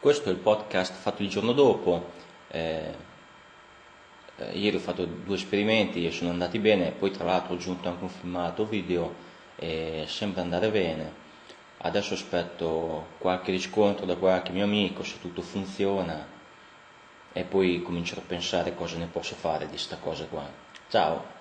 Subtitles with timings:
[0.00, 2.10] Questo è il podcast fatto il giorno dopo.
[2.48, 2.94] Eh,
[4.36, 7.88] eh ieri ho fatto due esperimenti e sono andati bene, poi tra l'altro ho aggiunto
[7.88, 9.12] anche un filmato video
[9.56, 11.12] e sembra andare bene.
[11.78, 16.26] Adesso aspetto qualche riscontro da qualche mio amico se tutto funziona
[17.32, 20.48] e poi comincerò a pensare cosa ne posso fare di sta cosa qua.
[20.88, 21.37] Ciao!